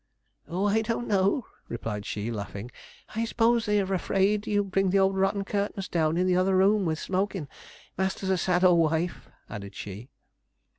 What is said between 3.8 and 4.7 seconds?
afraid you'll